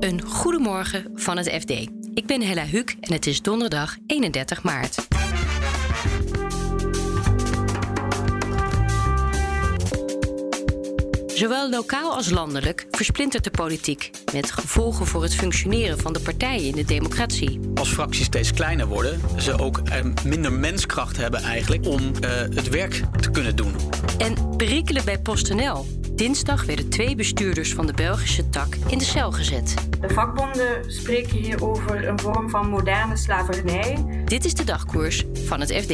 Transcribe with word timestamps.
Een 0.00 0.22
goedemorgen 0.22 1.10
van 1.14 1.36
het 1.36 1.48
FD. 1.48 1.70
Ik 2.14 2.26
ben 2.26 2.42
Hella 2.42 2.64
Huuk 2.64 2.96
en 3.00 3.12
het 3.12 3.26
is 3.26 3.42
donderdag 3.42 3.96
31 4.06 4.62
maart. 4.62 5.06
Zowel 11.26 11.70
lokaal 11.70 12.14
als 12.14 12.30
landelijk 12.30 12.86
versplintert 12.90 13.44
de 13.44 13.50
politiek, 13.50 14.10
met 14.32 14.50
gevolgen 14.50 15.06
voor 15.06 15.22
het 15.22 15.34
functioneren 15.34 15.98
van 15.98 16.12
de 16.12 16.20
partijen 16.20 16.64
in 16.64 16.74
de 16.74 16.84
democratie. 16.84 17.60
Als 17.74 17.88
fracties 17.88 18.26
steeds 18.26 18.52
kleiner 18.52 18.86
worden, 18.86 19.20
ze 19.36 19.58
ook 19.58 19.78
eh, 19.78 20.04
minder 20.24 20.52
menskracht 20.52 21.16
hebben 21.16 21.40
eigenlijk 21.40 21.86
om 21.86 22.00
uh, 22.00 22.30
het 22.30 22.68
werk 22.68 23.02
te 23.20 23.30
kunnen 23.30 23.56
doen. 23.56 23.74
En 24.18 24.56
perikelen 24.56 25.04
bij 25.04 25.18
PostNL. 25.18 25.97
Dinsdag 26.18 26.64
werden 26.64 26.88
twee 26.88 27.14
bestuurders 27.14 27.74
van 27.74 27.86
de 27.86 27.92
Belgische 27.92 28.48
tak 28.48 28.74
in 28.74 28.98
de 28.98 29.04
cel 29.04 29.32
gezet. 29.32 29.74
De 30.00 30.08
vakbonden 30.08 30.92
spreken 30.92 31.36
hier 31.36 31.64
over 31.64 32.08
een 32.08 32.18
vorm 32.18 32.50
van 32.50 32.68
moderne 32.68 33.16
slavernij. 33.16 34.22
Dit 34.24 34.44
is 34.44 34.54
de 34.54 34.64
dagkoers 34.64 35.24
van 35.32 35.60
het 35.60 35.72
FD. 35.72 35.90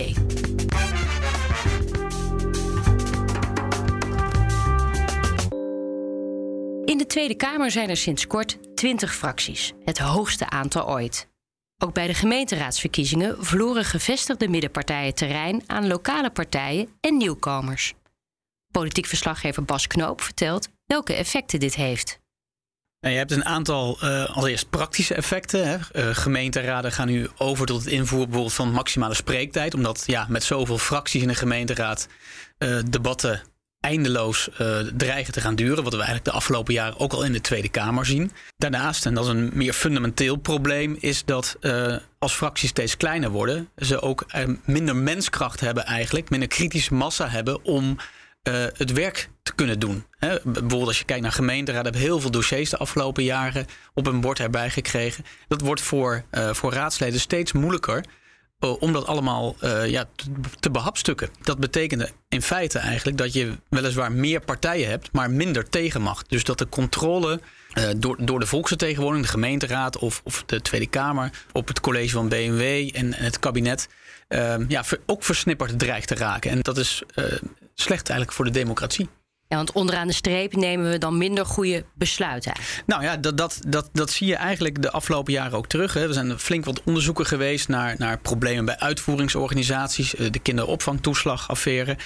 In 6.85 6.99
de 6.99 7.05
Tweede 7.07 7.35
Kamer 7.35 7.71
zijn 7.71 7.89
er 7.89 7.97
sinds 7.97 8.27
kort 8.27 8.77
20 8.77 9.15
fracties, 9.15 9.73
het 9.85 9.99
hoogste 9.99 10.51
aantal 10.51 10.89
ooit. 10.89 11.29
Ook 11.79 11.95
bij 11.95 12.07
de 12.07 12.15
gemeenteraadsverkiezingen 12.15 13.45
verloren 13.45 13.85
gevestigde 13.85 14.49
middenpartijen 14.49 15.15
terrein 15.15 15.63
aan 15.67 15.87
lokale 15.87 16.31
partijen 16.31 16.89
en 17.01 17.17
nieuwkomers. 17.17 17.95
Politiek 18.81 19.07
verslaggever 19.07 19.65
Bas 19.65 19.87
Knoop 19.87 20.21
vertelt 20.21 20.69
welke 20.87 21.15
effecten 21.15 21.61
dit 21.61 21.75
heeft. 21.75 22.19
Nou, 23.01 23.13
je 23.13 23.19
hebt 23.19 23.31
een 23.31 23.45
aantal 23.45 23.99
uh, 24.03 24.37
allereerst 24.37 24.71
praktische 24.71 25.15
effecten. 25.15 25.69
Hè. 25.69 25.77
Uh, 25.77 26.15
gemeenteraden 26.15 26.93
gaan 26.93 27.07
nu 27.07 27.29
over 27.37 27.67
tot 27.67 27.85
het 27.85 27.93
invoeren 27.93 28.27
bijvoorbeeld 28.27 28.57
van 28.57 28.73
maximale 28.73 29.15
spreektijd. 29.15 29.75
Omdat 29.75 30.03
ja, 30.07 30.27
met 30.29 30.43
zoveel 30.43 30.79
fracties 30.79 31.23
in 31.23 31.29
de 31.29 31.35
gemeenteraad 31.35 32.09
uh, 32.59 32.79
debatten 32.91 33.43
eindeloos 33.81 34.49
dreigen 34.97 35.33
te 35.33 35.41
gaan 35.41 35.55
duren. 35.55 35.85
Wat 35.85 35.93
we 35.93 35.99
eigenlijk 35.99 36.25
de 36.25 36.33
afgelopen 36.33 36.75
jaren 36.75 36.99
ook 36.99 37.13
al 37.13 37.25
in 37.25 37.33
de 37.33 37.41
Tweede 37.41 37.69
Kamer 37.69 38.07
zien. 38.07 38.33
Daarnaast, 38.57 39.07
en 39.07 39.15
dat 39.15 39.25
is 39.25 39.31
een 39.31 39.51
meer 39.53 39.73
fundamenteel 39.73 40.37
probleem, 40.37 40.97
is 41.01 41.25
dat 41.25 41.59
als 42.19 42.33
fracties 42.35 42.71
steeds 42.71 42.97
kleiner 42.97 43.31
worden, 43.31 43.69
ze 43.77 44.01
ook 44.01 44.27
minder 44.65 44.97
menskracht 44.97 45.61
hebben 45.61 45.85
eigenlijk, 45.85 46.31
minder 46.31 46.49
kritische 46.49 46.95
massa 46.95 47.29
hebben 47.29 47.65
om 47.65 47.97
het 48.53 48.93
werk 48.93 49.29
te 49.43 49.55
kunnen 49.55 49.79
doen. 49.79 50.05
Bijvoorbeeld 50.43 50.87
als 50.87 50.99
je 50.99 51.05
kijkt 51.05 51.23
naar 51.23 51.33
gemeenteraden, 51.33 51.93
hebben 51.93 52.09
heel 52.09 52.21
veel 52.21 52.31
dossiers 52.31 52.71
de 52.71 52.77
afgelopen 52.77 53.25
jaren 53.25 53.67
op 53.95 54.07
een 54.07 54.21
bord 54.21 54.39
erbij 54.39 54.71
gekregen. 54.71 55.25
Dat 55.49 55.61
wordt 55.61 55.81
voor, 55.81 56.25
voor 56.31 56.73
raadsleden 56.73 57.21
steeds 57.21 57.53
moeilijker 57.53 58.05
om 58.59 58.93
dat 58.93 59.07
allemaal 59.07 59.57
ja, 59.87 60.05
te 60.61 60.71
behapstukken. 60.71 61.29
Dat 61.43 61.59
betekende 61.59 62.11
in 62.29 62.43
feite 62.43 62.79
eigenlijk 62.79 63.17
dat 63.17 63.33
je 63.33 63.53
weliswaar 63.69 64.13
meer 64.13 64.41
partijen 64.41 64.89
hebt, 64.89 65.13
maar 65.13 65.31
minder 65.31 65.69
tegenmacht. 65.69 66.29
Dus 66.29 66.45
dat 66.45 66.59
de 66.59 66.69
controle 66.69 67.41
door, 67.97 68.25
door 68.25 68.41
de 68.41 68.47
volksvertegenwoordiging, 68.47 69.27
de 69.27 69.33
gemeenteraad 69.33 69.99
of, 69.99 70.21
of 70.25 70.43
de 70.47 70.61
Tweede 70.61 70.87
Kamer 70.87 71.31
op 71.53 71.69
het 71.69 71.81
college 71.81 72.11
van 72.11 72.29
BMW 72.29 72.91
en, 72.93 73.15
het 73.15 73.39
kabinet 73.39 73.89
ja, 74.69 74.85
ook 75.07 75.25
versnipperd 75.25 75.79
dreigt 75.79 76.09
te 76.09 76.15
raken. 76.15 76.51
En 76.51 76.61
dat 76.61 76.79
is 76.79 77.03
slecht 77.75 78.09
eigenlijk 78.09 78.33
voor 78.33 78.45
de 78.45 78.51
democratie. 78.51 79.09
Ja, 79.49 79.57
want 79.57 79.73
onderaan 79.73 80.07
de 80.07 80.13
streep 80.13 80.57
nemen 80.57 80.91
we 80.91 80.99
dan 80.99 81.19
minder 81.19 81.47
goede 81.47 81.85
besluiten. 81.95 82.53
Nou 82.87 83.03
ja, 83.03 83.17
dat, 83.17 83.37
dat, 83.37 83.61
dat, 83.67 83.89
dat 83.93 84.11
zie 84.11 84.27
je 84.27 84.37
eigenlijk 84.37 84.83
de 84.83 84.91
afgelopen 84.91 85.33
jaren 85.33 85.59
ook 85.59 85.67
terug. 85.67 85.95
Hè. 85.95 86.07
Er 86.07 86.13
zijn 86.13 86.39
flink 86.39 86.65
wat 86.65 86.83
onderzoeken 86.85 87.27
geweest 87.27 87.69
naar, 87.69 87.95
naar 87.99 88.19
problemen 88.19 88.65
bij 88.65 88.79
uitvoeringsorganisaties, 88.79 90.15
eh, 90.15 90.31
de 90.31 90.39
kinderopvangtoeslagaffaire. 90.39 91.97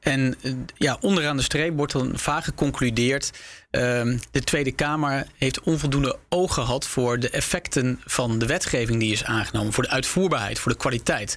En 0.00 0.34
eh, 0.42 0.52
ja, 0.74 0.96
onderaan 1.00 1.36
de 1.36 1.42
streep 1.42 1.76
wordt 1.76 1.92
dan 1.92 2.18
vaak 2.18 2.44
geconcludeerd. 2.44 3.30
Uh, 3.70 3.82
de 4.30 4.40
Tweede 4.44 4.72
Kamer 4.72 5.26
heeft 5.36 5.60
onvoldoende 5.60 6.18
oog 6.28 6.54
gehad 6.54 6.86
voor 6.86 7.18
de 7.18 7.30
effecten 7.30 8.00
van 8.04 8.38
de 8.38 8.46
wetgeving 8.46 9.00
die 9.00 9.12
is 9.12 9.24
aangenomen, 9.24 9.72
voor 9.72 9.82
de 9.82 9.90
uitvoerbaarheid, 9.90 10.58
voor 10.58 10.72
de 10.72 10.78
kwaliteit. 10.78 11.36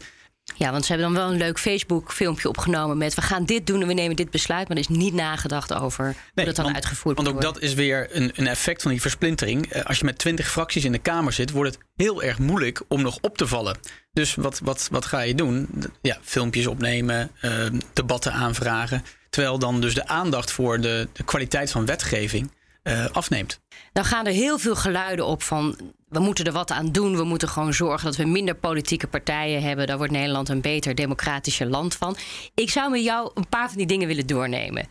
Ja, 0.56 0.72
want 0.72 0.86
ze 0.86 0.94
hebben 0.94 1.14
dan 1.14 1.22
wel 1.24 1.32
een 1.32 1.38
leuk 1.38 1.60
Facebook-filmpje 1.60 2.50
opgenomen 2.50 2.98
met... 2.98 3.14
we 3.14 3.22
gaan 3.22 3.46
dit 3.46 3.68
doen 3.68 3.82
en 3.82 3.88
we 3.88 3.94
nemen 3.94 4.16
dit 4.16 4.30
besluit... 4.30 4.68
maar 4.68 4.78
er 4.78 4.84
is 4.90 4.98
niet 4.98 5.14
nagedacht 5.14 5.74
over 5.74 6.04
nee, 6.04 6.16
hoe 6.34 6.46
dat 6.46 6.56
dan 6.56 6.64
want, 6.64 6.76
uitgevoerd 6.76 7.16
wordt. 7.16 7.32
Want 7.32 7.46
ook 7.46 7.54
dat 7.54 7.64
is 7.64 7.74
weer 7.74 8.08
een, 8.12 8.32
een, 8.36 8.48
effect 8.48 8.82
van 8.82 8.92
die 8.92 9.02
versplintering. 9.02 9.66
Eh, 9.66 9.84
als 9.86 10.00
je 10.00 10.06
met 10.06 10.18
twintig 10.18 10.52
fracties 10.52 10.86
in 10.86 10.92
de 10.92 11.00
Kamer 11.00 11.34
zit... 11.34 11.52
wordt 11.52 11.76
het 11.76 11.84
heel 11.96 12.24
erg 12.24 12.40
moeilijk 12.40 12.82
om 12.88 13.02
nog 13.02 13.18
op 13.22 13.38
te 13.38 13.48
vallen. 13.48 13.78
Dus 14.14 14.36
wat, 14.36 14.60
wat, 14.64 14.88
wat 14.92 15.06
ga 15.06 15.22
je 15.22 15.36
doen? 15.36 15.70
Ja, 16.02 16.18
filmpjes 16.22 16.68
opnemen, 16.68 17.32
uh, 17.42 17.52
debatten 17.94 18.34
aanvragen... 18.34 19.04
terwijl 19.30 19.60
dan 19.60 19.82
dus 19.82 19.94
de 19.94 20.08
aandacht 20.08 20.52
voor 20.52 20.82
de, 20.82 21.08
de 21.14 21.24
kwaliteit 21.24 21.72
van 21.72 21.86
wetgeving 21.86 22.52
uh, 22.84 23.06
afneemt. 23.12 23.60
Dan 23.94 24.06
gaan 24.06 24.26
er 24.26 24.34
heel 24.34 24.60
veel 24.60 24.76
geluiden 24.76 25.26
op 25.26 25.44
van 25.44 25.94
we 26.10 26.20
moeten 26.20 26.46
er 26.46 26.52
wat 26.52 26.72
aan 26.72 26.92
doen. 26.92 27.16
We 27.16 27.24
moeten 27.24 27.50
gewoon 27.50 27.74
zorgen 27.74 28.06
dat 28.06 28.16
we 28.16 28.26
minder 28.26 28.56
politieke 28.56 29.08
partijen 29.08 29.62
hebben. 29.62 29.88
Daar 29.88 29.98
wordt 29.98 30.12
Nederland 30.12 30.50
een 30.50 30.62
beter 30.62 30.96
democratischer 30.96 31.68
land 31.68 31.96
van. 31.96 32.18
Ik 32.54 32.70
zou 32.70 32.92
met 32.92 33.04
jou 33.04 33.32
een 33.34 33.50
paar 33.50 33.68
van 33.68 33.78
die 33.78 33.88
dingen 33.88 34.08
willen 34.08 34.28
doornemen. 34.28 34.88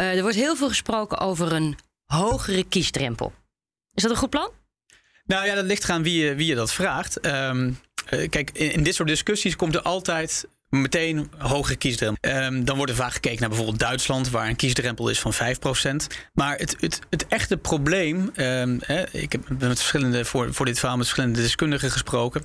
Uh, 0.00 0.16
er 0.16 0.22
wordt 0.22 0.36
heel 0.36 0.56
veel 0.56 0.68
gesproken 0.68 1.18
over 1.18 1.52
een 1.52 1.76
hogere 2.04 2.64
kiesdrempel. 2.64 3.32
Is 3.94 4.02
dat 4.02 4.10
een 4.10 4.18
goed 4.18 4.30
plan? 4.30 4.50
Nou 5.24 5.46
ja, 5.46 5.54
dat 5.54 5.64
ligt 5.64 5.84
eraan 5.84 6.02
wie 6.02 6.24
je, 6.24 6.34
wie 6.34 6.46
je 6.46 6.54
dat 6.54 6.72
vraagt. 6.72 7.26
Um, 7.26 7.78
uh, 8.10 8.28
kijk, 8.28 8.50
in, 8.50 8.82
dit 8.82 8.94
soort 8.94 9.08
discussies 9.08 9.56
komt 9.56 9.74
er 9.74 9.82
altijd 9.82 10.48
meteen 10.70 11.30
hogere 11.38 11.76
kiesdrempel. 11.76 12.30
Um, 12.30 12.64
dan 12.64 12.76
wordt 12.76 12.90
er 12.90 12.98
vaak 12.98 13.12
gekeken 13.12 13.40
naar 13.40 13.48
bijvoorbeeld 13.48 13.78
Duitsland, 13.78 14.30
waar 14.30 14.48
een 14.48 14.56
kiesdrempel 14.56 15.08
is 15.08 15.20
van 15.20 15.34
5%. 15.34 15.36
Maar 16.32 16.56
het, 16.56 16.76
het, 16.80 17.00
het 17.10 17.26
echte 17.26 17.56
probleem, 17.56 18.30
hè, 18.34 19.10
ik 19.12 19.32
heb 19.32 19.48
met 19.48 19.78
verschillende, 19.78 20.24
voor, 20.24 20.54
voor 20.54 20.66
dit 20.66 20.78
verhaal 20.78 20.96
met 20.96 21.06
verschillende 21.06 21.40
deskundigen 21.40 21.90
gesproken. 21.90 22.42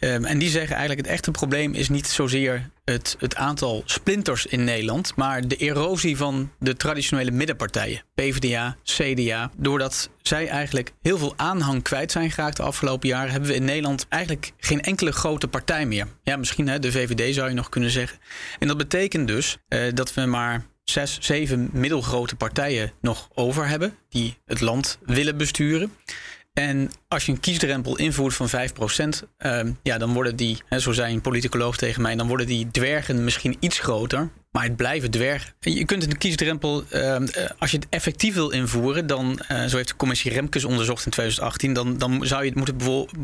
Um, 0.00 0.24
en 0.24 0.38
die 0.38 0.48
zeggen 0.48 0.76
eigenlijk 0.76 1.06
het 1.06 1.16
echte 1.16 1.30
probleem 1.30 1.74
is 1.74 1.88
niet 1.88 2.06
zozeer 2.06 2.70
het, 2.84 3.16
het 3.18 3.36
aantal 3.36 3.82
splinters 3.84 4.46
in 4.46 4.64
Nederland, 4.64 5.16
maar 5.16 5.48
de 5.48 5.56
erosie 5.56 6.16
van 6.16 6.50
de 6.58 6.76
traditionele 6.76 7.30
middenpartijen, 7.30 8.02
PvdA, 8.14 8.76
CDA. 8.82 9.50
Doordat 9.56 10.10
zij 10.22 10.48
eigenlijk 10.48 10.92
heel 11.02 11.18
veel 11.18 11.34
aanhang 11.36 11.82
kwijt 11.82 12.12
zijn 12.12 12.30
geraakt 12.30 12.56
de 12.56 12.62
afgelopen 12.62 13.08
jaren, 13.08 13.30
hebben 13.30 13.50
we 13.50 13.56
in 13.56 13.64
Nederland 13.64 14.06
eigenlijk 14.08 14.52
geen 14.58 14.82
enkele 14.82 15.12
grote 15.12 15.48
partij 15.48 15.86
meer. 15.86 16.06
Ja, 16.22 16.36
misschien 16.36 16.68
hè, 16.68 16.78
de 16.78 16.92
VVD 16.92 17.34
zou 17.34 17.48
je 17.48 17.54
nog 17.54 17.68
kunnen 17.68 17.90
zeggen. 17.90 18.18
En 18.58 18.68
dat 18.68 18.76
betekent 18.76 19.26
dus 19.26 19.58
uh, 19.68 19.92
dat 19.94 20.14
we 20.14 20.26
maar 20.26 20.66
zes, 20.84 21.18
zeven 21.20 21.70
middelgrote 21.72 22.36
partijen 22.36 22.92
nog 23.00 23.28
over 23.34 23.68
hebben 23.68 23.94
die 24.08 24.36
het 24.44 24.60
land 24.60 24.98
willen 25.04 25.36
besturen. 25.36 25.92
En 26.52 26.90
als 27.08 27.26
je 27.26 27.32
een 27.32 27.40
kiesdrempel 27.40 27.96
invoert 27.98 28.34
van 28.34 28.48
5%, 28.48 28.52
uh, 29.38 29.60
ja, 29.82 29.98
dan 29.98 30.12
worden 30.12 30.36
die, 30.36 30.58
hè, 30.68 30.78
zo 30.78 30.92
zei 30.92 31.14
een 31.14 31.20
politicoloog 31.20 31.76
tegen 31.76 32.02
mij, 32.02 32.14
dan 32.14 32.26
worden 32.26 32.46
die 32.46 32.70
dwergen 32.70 33.24
misschien 33.24 33.56
iets 33.60 33.78
groter, 33.78 34.28
maar 34.50 34.62
het 34.62 34.76
blijven 34.76 35.10
dwergen. 35.10 35.52
Je 35.60 35.84
kunt 35.84 36.02
een 36.02 36.18
kiesdrempel, 36.18 36.84
uh, 36.92 37.16
als 37.58 37.70
je 37.70 37.76
het 37.76 37.86
effectief 37.90 38.34
wil 38.34 38.50
invoeren, 38.50 39.06
dan, 39.06 39.38
uh, 39.50 39.64
zo 39.64 39.76
heeft 39.76 39.88
de 39.88 39.96
commissie 39.96 40.32
Remkes 40.32 40.64
onderzocht 40.64 41.04
in 41.04 41.10
2018, 41.10 41.72
dan, 41.72 41.98
dan 41.98 42.26
zou 42.26 42.42
je 42.42 42.48
het 42.48 42.56
moeten 42.56 42.76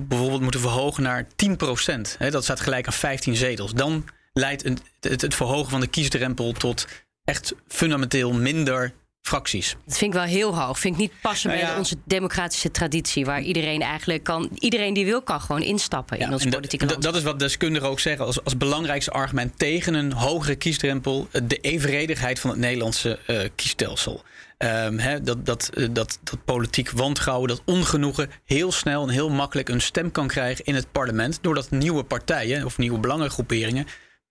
bijvoorbeeld 0.09 0.43
moeten 0.43 0.61
verhogen 0.61 1.03
naar 1.03 1.27
10%. 1.37 2.17
Hè, 2.19 2.31
dat 2.31 2.44
staat 2.44 2.61
gelijk 2.61 2.87
aan 2.87 2.93
15 2.93 3.37
zetels. 3.37 3.75
Dan 3.75 4.05
leidt 4.33 4.65
het 5.00 5.34
verhogen 5.34 5.71
van 5.71 5.81
de 5.81 5.87
kiesdrempel 5.87 6.53
tot 6.53 6.87
echt 7.25 7.55
fundamenteel 7.67 8.33
minder 8.33 8.93
fracties. 9.28 9.77
Dat 9.87 9.99
vind 9.99 10.15
ik 10.15 10.19
wel 10.19 10.28
heel 10.28 10.59
hoog. 10.59 10.78
Vind 10.78 10.94
ik 10.94 11.00
niet 11.00 11.12
passen 11.22 11.50
nou 11.50 11.61
ja, 11.61 11.69
bij 11.69 11.78
onze 11.78 11.97
democratische 12.05 12.70
traditie, 12.70 13.25
waar 13.25 13.41
iedereen 13.41 13.82
eigenlijk 13.82 14.23
kan, 14.23 14.49
iedereen 14.55 14.94
die 14.94 15.05
wil, 15.05 15.23
kan 15.23 15.41
gewoon 15.41 15.62
instappen 15.62 16.19
ja, 16.19 16.26
in 16.26 16.32
ons 16.32 16.44
politieke 16.44 16.87
land. 16.87 17.02
Dat 17.02 17.17
is 17.17 17.23
wat 17.23 17.38
deskundigen 17.38 17.88
ook 17.88 18.00
zeggen 18.00 18.25
als, 18.26 18.44
als 18.44 18.56
belangrijkste 18.56 19.11
argument 19.11 19.58
tegen 19.58 19.94
een 19.94 20.12
hogere 20.12 20.56
kiesdrempel: 20.56 21.29
de 21.43 21.56
evenredigheid 21.56 22.41
van 22.41 22.50
het 22.50 22.58
Nederlandse 22.58 23.19
uh, 23.26 23.41
kiesstelsel. 23.55 24.23
Um, 24.58 24.99
he, 24.99 25.23
dat, 25.23 25.47
dat, 25.47 25.70
dat, 25.91 26.19
dat 26.23 26.44
politiek 26.44 26.91
wantrouwen, 26.91 27.49
dat 27.49 27.62
ongenoegen 27.64 28.31
heel 28.44 28.73
snel 28.73 29.02
en 29.02 29.08
heel 29.08 29.31
makkelijk 29.31 29.69
een 29.69 29.81
stem 29.81 30.11
kan 30.11 30.26
krijgen 30.26 30.64
in 30.64 30.75
het 30.75 30.93
parlement. 30.93 31.38
Doordat 31.41 31.70
nieuwe 31.70 32.02
partijen 32.02 32.64
of 32.64 32.79
nieuwe 32.79 32.99
belangengroeperingen 32.99 33.87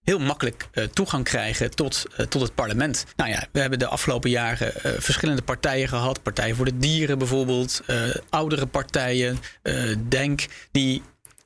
heel 0.08 0.20
makkelijk 0.20 0.68
uh, 0.74 0.84
toegang 0.84 1.24
krijgen 1.24 1.76
tot, 1.76 2.06
uh, 2.12 2.26
tot 2.26 2.42
het 2.42 2.56
parlement. 2.56 3.06
Nou 3.16 3.30
ja, 3.30 3.48
we 3.52 3.60
hebben 3.60 3.80
de 3.80 3.88
afgelopen 3.88 4.30
jaren 4.30 4.74
uh, 4.78 4.92
verschillende 4.98 5.42
partijen 5.42 5.88
gehad. 5.88 6.24
Partijen 6.24 6.56
voor 6.56 6.66
de 6.66 6.78
Dieren 6.78 7.18
bijvoorbeeld, 7.18 7.82
oudere 8.30 8.66
partijen, 8.66 9.38
Denk, 10.08 10.46
die, 10.72 11.02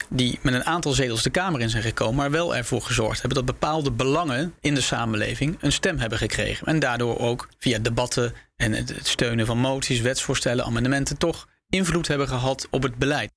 die 0.10 0.40
met 0.42 0.54
een 0.54 0.66
aantal 0.66 0.92
zetels 0.92 1.24
de 1.24 1.30
Kamer 1.30 1.62
in 1.62 1.70
zijn 1.70 1.84
gekomen, 1.84 2.16
maar 2.16 2.32
wel 2.32 2.56
ervoor 2.56 2.82
gezorgd 2.82 3.22
hebben 3.22 3.46
dat 3.46 3.60
bepaalde 3.60 3.92
belangen 3.92 4.54
in 4.60 4.76
de 4.76 4.82
samenleving 4.82 5.58
een 5.62 5.72
stem 5.72 6.00
hebben 6.00 6.18
gekregen. 6.18 6.68
En 6.68 6.80
daardoor 6.80 7.20
ook 7.20 7.50
via 7.58 7.80
debatten 7.80 8.34
en 8.56 8.74
het 8.74 8.94
steunen 9.04 9.46
van 9.46 9.58
moties, 9.58 10.02
wetsvoorstellen, 10.02 10.66
amendementen 10.66 11.18
toch 11.18 11.48
invloed 11.70 12.08
hebben 12.08 12.28
gehad 12.28 12.68
op 12.70 12.84
het 12.84 12.96
beleid. 12.96 13.32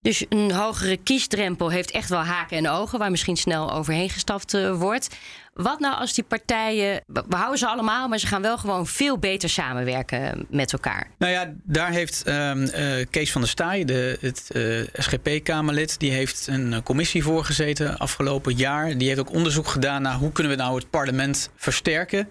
Dus 0.00 0.24
een 0.28 0.50
hogere 0.50 0.96
kiesdrempel 0.96 1.70
heeft 1.70 1.90
echt 1.90 2.08
wel 2.08 2.22
haken 2.22 2.56
en 2.56 2.68
ogen, 2.68 2.98
waar 2.98 3.10
misschien 3.10 3.36
snel 3.36 3.72
overheen 3.72 4.10
gestapt 4.10 4.54
uh, 4.54 4.74
wordt. 4.74 5.16
Wat 5.54 5.78
nou 5.78 5.96
als 5.96 6.14
die 6.14 6.24
partijen, 6.24 7.02
we 7.06 7.36
houden 7.36 7.58
ze 7.58 7.66
allemaal, 7.66 8.08
maar 8.08 8.18
ze 8.18 8.26
gaan 8.26 8.42
wel 8.42 8.58
gewoon 8.58 8.86
veel 8.86 9.18
beter 9.18 9.48
samenwerken 9.48 10.46
met 10.50 10.72
elkaar? 10.72 11.10
Nou 11.18 11.32
ja, 11.32 11.54
daar 11.62 11.90
heeft 11.90 12.28
uh, 12.28 12.54
uh, 12.54 13.06
Kees 13.10 13.32
van 13.32 13.40
der 13.40 13.50
Staaij, 13.50 13.84
de, 13.84 14.18
het 14.20 14.50
uh, 14.52 14.86
SGP-Kamerlid, 14.92 15.98
die 15.98 16.10
heeft 16.10 16.46
een 16.46 16.82
commissie 16.82 17.22
voorgezeten 17.22 17.98
afgelopen 17.98 18.54
jaar. 18.54 18.98
Die 18.98 19.08
heeft 19.08 19.20
ook 19.20 19.32
onderzoek 19.32 19.68
gedaan 19.68 20.02
naar 20.02 20.14
hoe 20.14 20.32
kunnen 20.32 20.52
we 20.52 20.62
nou 20.62 20.76
het 20.76 20.90
parlement 20.90 21.50
versterken 21.56 22.28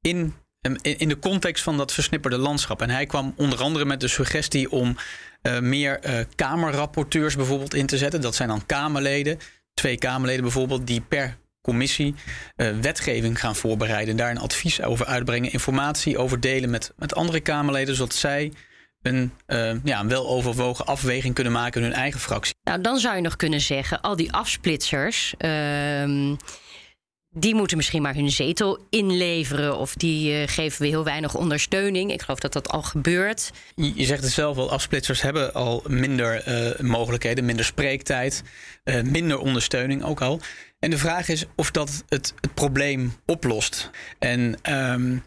in 0.00 0.34
in 0.82 1.08
de 1.08 1.18
context 1.18 1.62
van 1.62 1.76
dat 1.76 1.92
versnipperde 1.92 2.38
landschap. 2.38 2.82
En 2.82 2.90
hij 2.90 3.06
kwam 3.06 3.34
onder 3.36 3.62
andere 3.62 3.84
met 3.84 4.00
de 4.00 4.08
suggestie 4.08 4.70
om 4.70 4.96
uh, 5.42 5.58
meer 5.58 6.00
uh, 6.06 6.20
Kamerrapporteurs 6.34 7.36
bijvoorbeeld 7.36 7.74
in 7.74 7.86
te 7.86 7.98
zetten. 7.98 8.20
Dat 8.20 8.34
zijn 8.34 8.48
dan 8.48 8.66
Kamerleden, 8.66 9.38
twee 9.74 9.98
Kamerleden 9.98 10.42
bijvoorbeeld, 10.42 10.86
die 10.86 11.00
per 11.00 11.36
commissie 11.62 12.14
uh, 12.56 12.78
wetgeving 12.80 13.40
gaan 13.40 13.56
voorbereiden. 13.56 14.16
Daar 14.16 14.30
een 14.30 14.38
advies 14.38 14.82
over 14.82 15.06
uitbrengen, 15.06 15.52
informatie 15.52 16.18
over 16.18 16.40
delen 16.40 16.70
met, 16.70 16.92
met 16.96 17.14
andere 17.14 17.40
Kamerleden, 17.40 17.94
zodat 17.94 18.14
zij 18.14 18.52
een, 19.02 19.32
ja, 19.84 20.00
een 20.00 20.08
weloverwogen 20.08 20.86
afweging 20.86 21.34
kunnen 21.34 21.52
maken 21.52 21.80
in 21.80 21.86
hun 21.86 21.96
eigen 21.96 22.20
fractie. 22.20 22.54
Nou, 22.62 22.80
dan 22.80 22.98
zou 22.98 23.16
je 23.16 23.22
nog 23.22 23.36
kunnen 23.36 23.60
zeggen, 23.60 24.00
al 24.00 24.16
die 24.16 24.32
afsplitsers 24.32 25.34
ehm, 25.38 26.34
die 27.30 27.54
moeten 27.54 27.76
misschien 27.76 28.02
maar 28.02 28.14
hun 28.14 28.30
zetel 28.30 28.86
inleveren. 28.90 29.78
Of 29.78 29.94
die 29.94 30.40
uh, 30.40 30.48
geven 30.48 30.82
we 30.82 30.88
heel 30.88 31.04
weinig 31.04 31.34
ondersteuning. 31.34 32.12
Ik 32.12 32.22
geloof 32.22 32.38
dat 32.38 32.52
dat 32.52 32.68
al 32.68 32.82
gebeurt. 32.82 33.50
Je, 33.74 34.04
zegt 34.04 34.22
het 34.22 34.32
zelf 34.32 34.56
al, 34.56 34.70
afsplitsers 34.70 35.22
hebben 35.22 35.54
al 35.54 35.84
minder 35.86 36.48
uh, 36.48 36.80
mogelijkheden, 36.80 37.44
minder 37.44 37.64
spreektijd, 37.64 38.42
uh, 38.84 39.02
minder 39.02 39.38
ondersteuning 39.38 40.04
ook 40.04 40.20
al. 40.20 40.40
En 40.78 40.90
de 40.90 40.98
vraag 40.98 41.28
is 41.28 41.44
of 41.56 41.70
dat 41.70 42.04
het, 42.08 42.34
het 42.40 42.54
probleem 42.54 43.12
oplost. 43.26 43.90
En 44.18 44.40
um, 44.70 45.24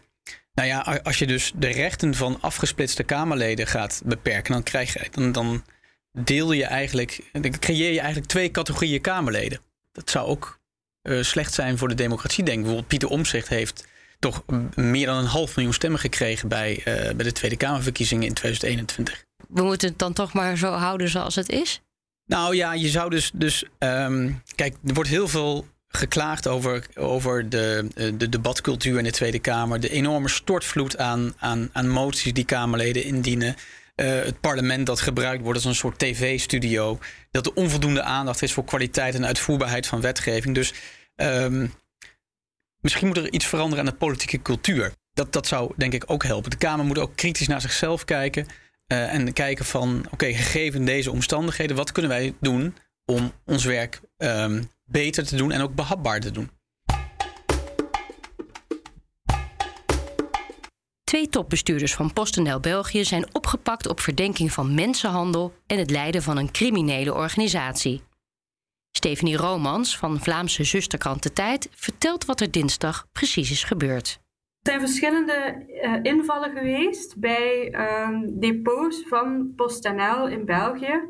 nou 0.54 0.68
ja, 0.68 1.00
als 1.02 1.18
je 1.18 1.26
dus 1.26 1.52
de 1.54 1.68
rechten 1.68 2.14
van 2.14 2.38
afgesplitste 2.40 3.02
Kamerleden 3.02 3.66
gaat 3.66 4.02
beperken, 4.04 4.52
dan 4.52 4.62
krijg 4.62 4.92
je 4.92 5.08
dan, 5.10 5.32
dan 5.32 5.64
deel 6.12 6.52
je 6.52 6.64
eigenlijk, 6.64 7.20
dan 7.32 7.58
creëer 7.58 7.92
je 7.92 7.98
eigenlijk 7.98 8.28
twee 8.28 8.50
categorieën 8.50 9.00
Kamerleden. 9.00 9.60
Dat 9.92 10.10
zou 10.10 10.26
ook 10.26 10.58
uh, 11.04 11.22
slecht 11.22 11.54
zijn 11.54 11.78
voor 11.78 11.88
de 11.88 11.94
democratie. 11.94 12.44
Denk 12.44 12.56
bijvoorbeeld 12.56 12.88
Pieter 12.88 13.08
Omzicht 13.08 13.48
heeft 13.48 13.86
toch 14.18 14.42
meer 14.74 15.06
dan 15.06 15.16
een 15.16 15.24
half 15.24 15.56
miljoen 15.56 15.74
stemmen 15.74 16.00
gekregen 16.00 16.48
bij, 16.48 16.78
uh, 16.78 16.84
bij 16.84 17.24
de 17.24 17.32
Tweede 17.32 17.56
Kamerverkiezingen 17.56 18.26
in 18.26 18.34
2021. 18.34 19.24
We 19.48 19.62
moeten 19.62 19.88
het 19.88 19.98
dan 19.98 20.12
toch 20.12 20.32
maar 20.32 20.56
zo 20.56 20.72
houden 20.72 21.08
zoals 21.08 21.34
het 21.34 21.48
is? 21.48 21.80
Nou 22.26 22.56
ja, 22.56 22.72
je 22.72 22.88
zou 22.88 23.10
dus. 23.10 23.30
dus 23.34 23.64
um, 23.78 24.42
kijk, 24.54 24.76
er 24.86 24.94
wordt 24.94 25.10
heel 25.10 25.28
veel 25.28 25.66
geklaagd 25.88 26.48
over, 26.48 26.86
over 26.94 27.48
de, 27.48 27.88
eh, 27.94 28.12
de 28.14 28.28
debatcultuur 28.28 28.98
in 28.98 29.04
de 29.04 29.10
Tweede 29.10 29.38
Kamer. 29.38 29.80
De 29.80 29.90
enorme 29.90 30.28
stortvloed 30.28 30.98
aan, 30.98 31.34
aan, 31.38 31.70
aan 31.72 31.88
moties 31.88 32.32
die 32.32 32.44
Kamerleden 32.44 33.04
indienen. 33.04 33.56
Uh, 33.96 34.06
het 34.06 34.40
parlement 34.40 34.86
dat 34.86 35.00
gebruikt 35.00 35.42
wordt 35.42 35.58
als 35.58 35.68
een 35.68 35.74
soort 35.74 35.98
tv-studio. 35.98 36.98
Dat 37.30 37.46
er 37.46 37.54
onvoldoende 37.54 38.02
aandacht 38.02 38.42
is 38.42 38.52
voor 38.52 38.64
kwaliteit 38.64 39.14
en 39.14 39.26
uitvoerbaarheid 39.26 39.86
van 39.86 40.00
wetgeving. 40.00 40.54
Dus 40.54 40.74
um, 41.16 41.74
misschien 42.80 43.06
moet 43.06 43.16
er 43.16 43.32
iets 43.32 43.46
veranderen 43.46 43.84
aan 43.84 43.90
de 43.90 43.96
politieke 43.98 44.42
cultuur. 44.42 44.92
Dat, 45.12 45.32
dat 45.32 45.46
zou 45.46 45.72
denk 45.76 45.92
ik 45.92 46.04
ook 46.06 46.24
helpen. 46.24 46.50
De 46.50 46.56
Kamer 46.56 46.84
moet 46.84 46.98
ook 46.98 47.16
kritisch 47.16 47.46
naar 47.46 47.60
zichzelf 47.60 48.04
kijken. 48.04 48.46
Uh, 48.92 49.14
en 49.14 49.32
kijken 49.32 49.64
van, 49.64 50.06
oké, 50.10 50.26
gegeven 50.26 50.84
deze 50.84 51.10
omstandigheden, 51.10 51.76
wat 51.76 51.92
kunnen 51.92 52.10
wij 52.10 52.34
doen 52.40 52.76
om 53.04 53.32
ons 53.44 53.64
werk 53.64 54.00
um, 54.18 54.70
beter 54.84 55.26
te 55.26 55.36
doen 55.36 55.52
en 55.52 55.60
ook 55.60 55.74
behapbaar 55.74 56.20
te 56.20 56.30
doen? 56.30 56.50
Twee 61.14 61.28
topbestuurders 61.28 61.94
van 61.94 62.12
PostNL 62.12 62.60
België 62.60 63.04
zijn 63.04 63.34
opgepakt 63.34 63.88
op 63.88 64.00
verdenking 64.00 64.52
van 64.52 64.74
mensenhandel 64.74 65.52
en 65.66 65.78
het 65.78 65.90
leiden 65.90 66.22
van 66.22 66.36
een 66.36 66.50
criminele 66.50 67.14
organisatie. 67.14 68.02
Stephanie 68.90 69.36
Romans 69.36 69.98
van 69.98 70.20
Vlaamse 70.20 70.64
zusterkrant 70.64 71.22
De 71.22 71.32
Tijd 71.32 71.68
vertelt 71.74 72.24
wat 72.24 72.40
er 72.40 72.50
dinsdag 72.50 73.06
precies 73.12 73.50
is 73.50 73.64
gebeurd. 73.64 74.20
Er 74.62 74.72
zijn 74.72 74.80
verschillende 74.80 75.64
uh, 75.68 75.98
invallen 76.02 76.50
geweest 76.50 77.16
bij 77.16 77.74
um, 77.74 78.40
depots 78.40 79.02
van 79.08 79.52
PostNL 79.56 80.28
in 80.28 80.44
België. 80.44 81.00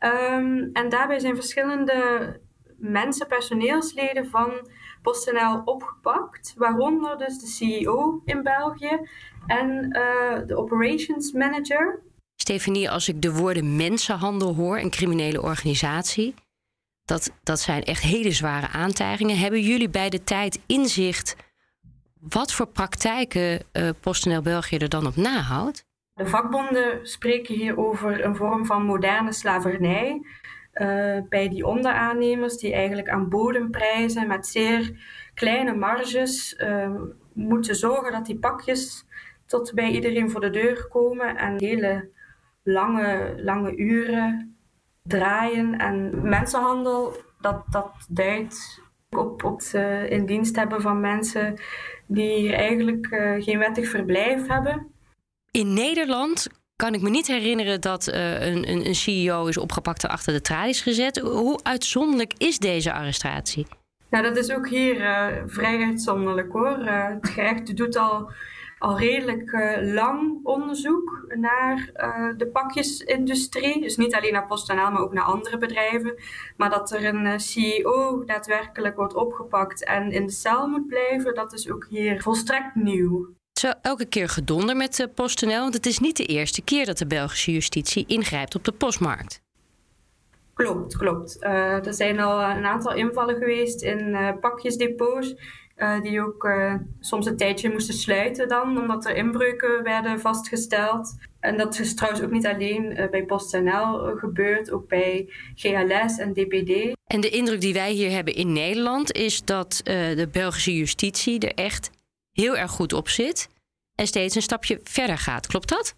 Um, 0.00 0.70
en 0.72 0.88
daarbij 0.88 1.18
zijn 1.18 1.34
verschillende 1.34 2.40
mensen, 2.76 3.26
personeelsleden 3.26 4.26
van 4.26 4.68
PostNL 5.02 5.62
opgepakt, 5.64 6.54
waaronder 6.56 7.18
dus 7.18 7.38
de 7.38 7.46
CEO 7.46 8.22
in 8.24 8.42
België 8.42 9.00
en 9.46 9.68
uh, 9.68 10.46
de 10.46 10.56
operations 10.56 11.32
manager. 11.32 12.02
Stefanie, 12.36 12.90
als 12.90 13.08
ik 13.08 13.22
de 13.22 13.32
woorden 13.32 13.76
mensenhandel 13.76 14.54
hoor 14.54 14.76
en 14.76 14.90
criminele 14.90 15.42
organisatie, 15.42 16.34
dat, 17.04 17.30
dat 17.42 17.60
zijn 17.60 17.82
echt 17.84 18.02
hele 18.02 18.30
zware 18.30 18.68
aantijgingen. 18.68 19.38
Hebben 19.38 19.60
jullie 19.60 19.88
bij 19.88 20.08
de 20.10 20.24
tijd 20.24 20.60
inzicht 20.66 21.36
wat 22.20 22.52
voor 22.52 22.66
praktijken 22.66 23.62
uh, 23.72 23.88
PostNL 24.00 24.42
België 24.42 24.76
er 24.76 24.88
dan 24.88 25.06
op 25.06 25.16
nahoudt? 25.16 25.86
De 26.12 26.26
vakbonden 26.26 27.06
spreken 27.06 27.54
hier 27.54 27.78
over 27.78 28.24
een 28.24 28.36
vorm 28.36 28.66
van 28.66 28.82
moderne 28.82 29.32
slavernij. 29.32 30.20
Uh, 30.80 31.18
bij 31.28 31.48
die 31.48 31.66
onderaannemers 31.66 32.56
die 32.56 32.72
eigenlijk 32.72 33.08
aan 33.08 33.28
bodemprijzen 33.28 34.26
met 34.26 34.46
zeer 34.46 34.92
kleine 35.34 35.74
marges 35.74 36.60
uh, 36.60 36.94
moeten 37.32 37.76
zorgen 37.76 38.12
dat 38.12 38.26
die 38.26 38.38
pakjes 38.38 39.06
tot 39.46 39.72
bij 39.74 39.90
iedereen 39.90 40.30
voor 40.30 40.40
de 40.40 40.50
deur 40.50 40.88
komen 40.88 41.36
en 41.36 41.54
hele 41.58 42.08
lange, 42.62 43.34
lange 43.36 43.76
uren 43.76 44.56
draaien. 45.02 45.78
En 45.78 46.28
mensenhandel, 46.28 47.16
dat, 47.40 47.64
dat 47.70 48.06
duidt 48.08 48.82
op, 49.10 49.44
op 49.44 49.58
het 49.58 49.74
in 50.10 50.26
dienst 50.26 50.56
hebben 50.56 50.80
van 50.80 51.00
mensen 51.00 51.54
die 52.06 52.54
eigenlijk 52.54 53.06
uh, 53.10 53.42
geen 53.42 53.58
wettig 53.58 53.88
verblijf 53.88 54.46
hebben. 54.46 54.92
In 55.50 55.72
Nederland 55.72 56.48
kan 56.78 56.94
ik 56.94 57.02
me 57.02 57.10
niet 57.10 57.26
herinneren 57.26 57.80
dat 57.80 58.08
uh, 58.08 58.46
een, 58.46 58.86
een, 58.86 58.94
CEO 58.94 59.46
is 59.46 59.58
opgepakt 59.58 60.04
en 60.04 60.10
achter 60.10 60.32
de 60.32 60.40
tralies 60.40 60.80
gezet. 60.80 61.18
Hoe 61.18 61.60
uitzonderlijk 61.62 62.34
is 62.36 62.58
deze 62.58 62.92
arrestatie? 62.92 63.66
Nou, 64.10 64.24
dat 64.24 64.36
is 64.36 64.50
ook 64.50 64.68
hier 64.68 64.96
vrij 65.46 65.84
uitzonderlijk 65.84 66.52
hoor. 66.52 66.78
het 66.86 67.28
gerecht 67.28 67.76
doet 67.76 67.96
al 67.96 68.30
al 68.78 68.98
redelijk 68.98 69.50
lang 69.82 70.40
onderzoek 70.42 71.24
naar 71.28 71.90
de 72.36 72.46
pakjesindustrie. 72.52 73.80
Dus 73.80 73.96
niet 73.96 74.14
alleen 74.14 74.32
naar 74.32 74.46
PostNL, 74.46 74.90
maar 74.90 75.02
ook 75.02 75.12
naar 75.12 75.24
andere 75.24 75.58
bedrijven. 75.58 76.14
Maar 76.56 76.70
dat 76.70 76.92
er 76.92 77.04
een 77.04 77.40
CEO 77.40 78.24
daadwerkelijk 78.24 78.96
wordt 78.96 79.14
opgepakt 79.14 79.84
en 79.84 80.10
in 80.12 80.26
de 80.26 80.32
cel 80.32 80.68
moet 80.68 80.86
blijven, 80.86 81.34
dat 81.34 81.52
is 81.52 81.70
ook 81.70 81.86
hier 81.88 82.22
volstrekt 82.22 82.74
nieuw. 82.74 83.36
Zo 83.58 83.72
elke 83.82 84.06
keer 84.06 84.28
gedonder 84.28 84.76
met 84.76 85.08
PostNL, 85.14 85.60
want 85.60 85.74
het 85.74 85.86
is 85.86 85.98
niet 85.98 86.16
de 86.16 86.24
eerste 86.24 86.62
keer 86.62 86.86
dat 86.86 86.98
de 86.98 87.06
Belgische 87.06 87.52
justitie 87.52 88.04
ingrijpt 88.06 88.54
op 88.54 88.64
de 88.64 88.72
postmarkt. 88.72 89.40
Klopt, 90.54 90.96
klopt. 90.96 91.42
er 91.42 91.94
zijn 91.94 92.20
al 92.20 92.56
een 92.56 92.64
aantal 92.64 92.94
invallen 92.94 93.36
geweest 93.36 93.82
in 93.82 94.16
pakjesdepots 94.40 95.34
uh, 95.76 96.00
die 96.00 96.20
ook 96.20 96.50
soms 97.00 97.26
een 97.26 97.36
tijdje 97.36 97.70
moesten 97.70 97.94
sluiten 97.94 98.48
dan, 98.48 98.78
omdat 98.78 99.06
er 99.06 99.16
inbreuken 99.16 99.82
werden 99.82 100.20
vastgesteld. 100.20 101.16
En 101.40 101.56
dat 101.56 101.78
is 101.78 101.94
trouwens 101.94 102.24
ook 102.24 102.30
niet 102.30 102.46
alleen 102.46 103.08
bij 103.10 103.24
PostNL 103.24 104.16
gebeurd, 104.16 104.70
ook 104.70 104.88
bij 104.88 105.28
GLS 105.54 106.18
en 106.18 106.32
DPD. 106.32 106.96
En 107.06 107.20
de 107.20 107.30
indruk 107.30 107.60
die 107.60 107.74
wij 107.74 107.92
hier 107.92 108.10
hebben 108.10 108.34
in 108.34 108.52
Nederland 108.52 109.12
is 109.12 109.44
dat 109.44 109.80
de 109.84 110.28
Belgische 110.32 110.76
justitie 110.76 111.38
er 111.38 111.54
echt 111.54 111.90
heel 112.42 112.56
erg 112.56 112.70
goed 112.70 112.92
op 112.92 113.08
zit 113.08 113.48
en 113.94 114.06
steeds 114.06 114.34
een 114.34 114.42
stapje 114.42 114.80
verder 114.82 115.18
gaat. 115.18 115.46
Klopt 115.46 115.68
dat? 115.68 115.94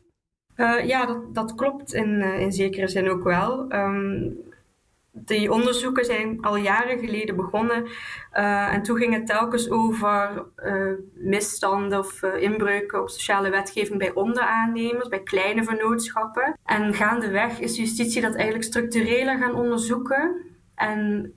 ja, 0.84 1.06
dat, 1.06 1.34
dat 1.34 1.54
klopt 1.54 1.92
in, 1.92 2.22
in 2.22 2.52
zekere 2.52 2.88
zin 2.88 3.10
ook 3.10 3.24
wel. 3.24 3.72
Um, 3.72 4.38
die 5.12 5.52
onderzoeken 5.52 6.04
zijn 6.04 6.40
al 6.40 6.56
jaren 6.56 6.98
geleden 6.98 7.36
begonnen. 7.36 7.84
Uh, 7.84 8.74
en 8.74 8.82
toen 8.82 8.96
ging 8.96 9.14
het 9.14 9.26
telkens 9.26 9.70
over 9.70 10.46
misstanden 11.14 11.98
of 11.98 12.22
inbreuken 12.22 13.00
op 13.00 13.10
sociale 13.10 13.50
wetgeving 13.50 13.98
bij 13.98 14.12
onderaannemers, 14.12 15.08
bij 15.08 15.22
kleine 15.22 15.64
vernootschappen. 15.64 16.58
En 16.64 16.94
gaandeweg 16.94 17.60
is 17.60 17.76
justitie 17.76 18.22
dat 18.22 18.34
eigenlijk 18.34 18.64
structureler 18.64 19.38
gaan 19.38 19.54
onderzoeken. 19.54 20.36
En 20.74 21.32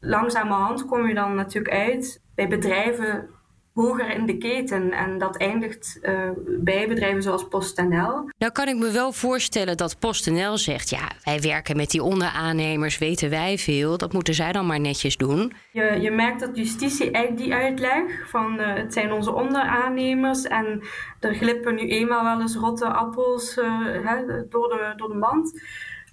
langzamerhand 0.00 0.84
kom 0.84 1.08
je 1.08 1.14
dan 1.14 1.34
natuurlijk 1.34 1.74
uit 1.74 2.22
bij 2.34 2.48
bedrijven 2.48 3.33
hoger 3.74 4.10
in 4.10 4.26
de 4.26 4.38
keten. 4.38 4.92
En 4.92 5.18
dat 5.18 5.36
eindigt 5.36 5.98
uh, 6.02 6.30
bij 6.60 6.88
bedrijven 6.88 7.22
zoals 7.22 7.48
PostNL. 7.48 8.30
Nou 8.38 8.52
kan 8.52 8.68
ik 8.68 8.76
me 8.76 8.90
wel 8.90 9.12
voorstellen 9.12 9.76
dat 9.76 9.98
PostNL 9.98 10.58
zegt... 10.58 10.90
ja, 10.90 11.10
wij 11.24 11.40
werken 11.40 11.76
met 11.76 11.90
die 11.90 12.02
onderaannemers, 12.02 12.98
weten 12.98 13.30
wij 13.30 13.58
veel. 13.58 13.98
Dat 13.98 14.12
moeten 14.12 14.34
zij 14.34 14.52
dan 14.52 14.66
maar 14.66 14.80
netjes 14.80 15.16
doen. 15.16 15.52
Je, 15.72 15.98
je 16.00 16.10
merkt 16.10 16.40
dat 16.40 16.56
justitie 16.56 17.10
eigenlijk 17.10 17.44
die 17.44 17.54
uitleg 17.54 18.28
van... 18.28 18.60
Uh, 18.60 18.74
het 18.74 18.92
zijn 18.92 19.12
onze 19.12 19.32
onderaannemers 19.32 20.42
en 20.42 20.82
er 21.20 21.34
glippen 21.34 21.74
nu 21.74 21.88
eenmaal 21.88 22.24
wel 22.24 22.40
eens 22.40 22.56
rotte 22.56 22.86
appels 22.86 23.56
uh, 23.56 23.64
hè, 24.04 24.48
door, 24.48 24.68
de, 24.68 24.92
door 24.96 25.08
de 25.08 25.18
mand... 25.18 25.62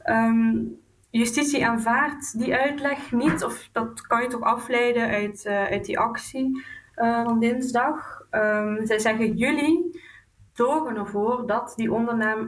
Um, 0.05 0.79
justitie 1.09 1.65
aanvaardt 1.65 2.39
die 2.39 2.55
uitleg 2.55 3.11
niet, 3.11 3.43
of 3.43 3.69
dat 3.71 4.01
kan 4.01 4.21
je 4.21 4.27
toch 4.27 4.41
afleiden 4.41 5.07
uit, 5.07 5.45
uit 5.45 5.85
die 5.85 5.99
actie. 5.99 6.63
Eh, 7.01 7.23
van 7.23 7.39
dinsdag. 7.39 8.25
Um, 8.31 8.85
zij 8.85 8.99
zeggen 8.99 9.37
jullie 9.37 10.01
zorgen 10.53 10.95
ervoor 10.95 11.47
dat 11.47 11.73
die 11.75 11.91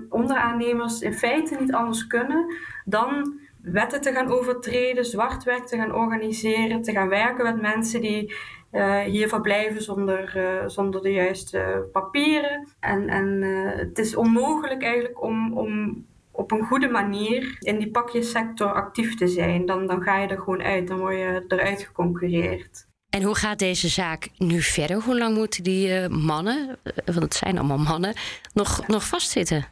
onderaannemers 0.09 1.01
in 1.01 1.13
feite 1.13 1.57
niet 1.59 1.73
anders 1.73 2.07
kunnen 2.07 2.55
dan 2.85 3.39
wetten 3.61 4.01
te 4.01 4.11
gaan 4.11 4.31
overtreden, 4.31 5.05
zwart 5.05 5.43
werk 5.43 5.65
te 5.65 5.77
gaan 5.77 5.95
organiseren, 5.95 6.81
te 6.81 6.91
gaan 6.91 7.09
werken 7.09 7.43
met 7.43 7.61
mensen 7.61 8.01
die 8.01 8.35
uh, 8.71 8.99
hier 8.99 9.27
verblijven 9.27 9.81
zonder, 9.81 10.33
uh, 10.37 10.67
zonder 10.67 11.01
de 11.01 11.11
juiste 11.11 11.89
papieren. 11.91 12.67
En, 12.79 13.09
en 13.09 13.41
het 13.77 13.99
is 13.99 14.15
onmogelijk 14.15 14.83
eigenlijk 14.83 15.23
om, 15.23 15.57
om 15.57 16.05
op 16.31 16.51
een 16.51 16.65
goede 16.65 16.89
manier 16.89 17.57
in 17.59 17.77
die 17.77 17.91
pakjessector 17.91 18.73
actief 18.73 19.15
te 19.15 19.27
zijn. 19.27 19.65
Dan, 19.65 19.87
dan 19.87 20.01
ga 20.01 20.17
je 20.17 20.27
er 20.27 20.39
gewoon 20.39 20.63
uit, 20.63 20.87
dan 20.87 20.99
word 20.99 21.15
je 21.15 21.45
eruit 21.47 21.81
geconcurreerd. 21.81 22.91
En 23.13 23.23
hoe 23.23 23.35
gaat 23.35 23.59
deze 23.59 23.87
zaak 23.87 24.29
nu 24.37 24.61
verder? 24.61 25.01
Hoe 25.01 25.17
lang 25.17 25.37
moeten 25.37 25.63
die 25.63 25.87
uh, 25.87 26.07
mannen, 26.07 26.57
uh, 26.67 26.93
want 27.05 27.19
het 27.19 27.33
zijn 27.33 27.57
allemaal 27.57 27.77
mannen, 27.77 28.13
nog, 28.53 28.87
nog 28.87 29.07
vastzitten? 29.07 29.65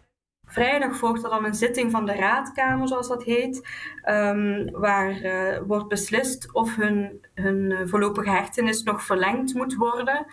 Vrijdag 0.46 0.96
volgt 0.96 1.24
er 1.24 1.30
dan 1.30 1.46
een 1.46 1.54
zitting 1.54 1.92
van 1.92 2.06
de 2.06 2.14
raadkamer, 2.14 2.88
zoals 2.88 3.08
dat 3.08 3.24
heet, 3.24 3.68
um, 4.10 4.72
waar 4.72 5.22
uh, 5.22 5.58
wordt 5.68 5.88
beslist 5.88 6.54
of 6.54 6.76
hun, 6.76 7.26
hun 7.34 7.90
voorlopige 7.90 8.30
hechtenis 8.30 8.84
nog 8.84 9.04
verlengd 9.04 9.54
moet 9.54 9.76
worden. 9.76 10.26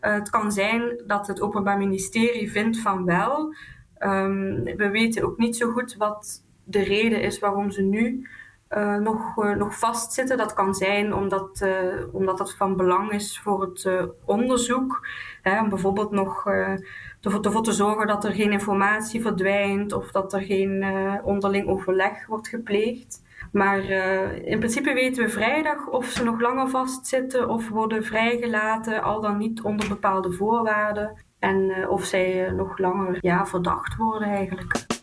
het 0.00 0.30
kan 0.30 0.52
zijn 0.52 1.02
dat 1.06 1.26
het 1.26 1.40
Openbaar 1.40 1.78
Ministerie 1.78 2.50
vindt 2.50 2.78
van 2.78 3.04
wel. 3.04 3.54
Um, 3.98 4.64
we 4.64 4.88
weten 4.90 5.24
ook 5.24 5.38
niet 5.38 5.56
zo 5.56 5.70
goed 5.70 5.96
wat 5.96 6.44
de 6.64 6.82
reden 6.82 7.22
is 7.22 7.38
waarom 7.38 7.70
ze 7.70 7.82
nu 7.82 8.28
uh, 8.76 8.96
nog, 8.96 9.36
uh, 9.36 9.56
nog 9.56 9.78
vastzitten. 9.78 10.36
Dat 10.36 10.52
kan 10.52 10.74
zijn 10.74 11.14
omdat, 11.14 11.60
uh, 11.62 12.14
omdat 12.14 12.38
dat 12.38 12.54
van 12.54 12.76
belang 12.76 13.10
is 13.12 13.40
voor 13.40 13.60
het 13.60 14.08
onderzoek. 14.24 15.06
Hè, 15.42 15.60
om 15.60 15.68
bijvoorbeeld 15.68 16.10
nog 16.10 16.46
ervoor 17.20 17.62
te 17.62 17.72
zorgen 17.72 18.06
dat 18.06 18.24
er 18.24 18.32
geen 18.32 18.52
informatie 18.52 19.22
verdwijnt 19.22 19.92
of 19.92 20.10
dat 20.10 20.32
er 20.32 20.40
geen 20.40 20.84
onderling 21.24 21.68
overleg 21.68 22.26
wordt 22.26 22.48
gepleegd. 22.48 23.22
Maar 23.52 23.84
in 24.44 24.58
principe 24.58 24.92
weten 24.92 25.24
we 25.24 25.30
vrijdag 25.30 25.86
of 25.86 26.06
ze 26.06 26.24
nog 26.24 26.40
langer 26.40 26.68
vastzitten 26.68 27.48
of 27.48 27.68
worden 27.68 28.04
vrijgelaten, 28.04 29.02
al 29.02 29.20
dan 29.20 29.38
niet 29.38 29.62
onder 29.62 29.88
bepaalde 29.88 30.32
voorwaarden. 30.32 31.24
En 31.38 31.88
of 31.88 32.04
zij 32.04 32.50
nog 32.50 32.78
langer 32.78 33.18
ja, 33.20 33.46
verdacht 33.46 33.96
worden 33.96 34.28
eigenlijk. 34.28 34.93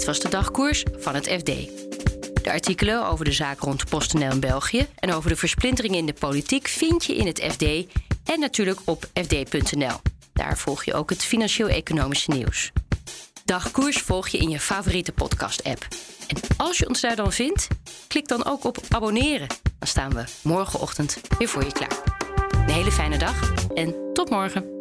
Dit 0.00 0.08
was 0.08 0.20
de 0.20 0.28
dagkoers 0.28 0.84
van 0.98 1.14
het 1.14 1.28
FD. 1.28 1.46
De 2.42 2.50
artikelen 2.52 3.06
over 3.06 3.24
de 3.24 3.32
zaak 3.32 3.60
rond 3.60 3.88
PostNL 3.88 4.30
in 4.30 4.40
België 4.40 4.86
en 4.98 5.12
over 5.12 5.30
de 5.30 5.36
versplintering 5.36 5.94
in 5.94 6.06
de 6.06 6.12
politiek 6.12 6.68
vind 6.68 7.04
je 7.04 7.16
in 7.16 7.26
het 7.26 7.42
FD 7.50 7.62
en 8.24 8.40
natuurlijk 8.40 8.80
op 8.84 9.04
fd.nl. 9.14 10.00
Daar 10.32 10.58
volg 10.58 10.84
je 10.84 10.94
ook 10.94 11.10
het 11.10 11.24
financieel-economische 11.24 12.30
nieuws. 12.30 12.72
Dagkoers 13.44 13.98
volg 13.98 14.28
je 14.28 14.38
in 14.38 14.50
je 14.50 14.60
favoriete 14.60 15.12
podcast-app. 15.12 15.86
En 16.26 16.36
als 16.56 16.78
je 16.78 16.88
ons 16.88 17.00
daar 17.00 17.16
dan 17.16 17.32
vindt, 17.32 17.68
klik 18.08 18.28
dan 18.28 18.44
ook 18.44 18.64
op 18.64 18.78
abonneren. 18.88 19.48
Dan 19.78 19.88
staan 19.88 20.14
we 20.14 20.24
morgenochtend 20.42 21.20
weer 21.38 21.48
voor 21.48 21.64
je 21.64 21.72
klaar. 21.72 22.02
Een 22.50 22.74
hele 22.74 22.92
fijne 22.92 23.18
dag 23.18 23.52
en 23.74 23.94
tot 24.12 24.30
morgen. 24.30 24.79